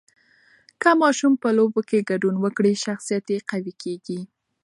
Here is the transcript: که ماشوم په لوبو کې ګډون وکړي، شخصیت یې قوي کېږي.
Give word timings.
که 0.81 0.91
ماشوم 1.01 1.33
په 1.43 1.49
لوبو 1.57 1.81
کې 1.89 2.05
ګډون 2.09 2.35
وکړي، 2.39 2.73
شخصیت 2.85 3.25
یې 3.33 3.39
قوي 3.49 3.73
کېږي. 3.83 4.19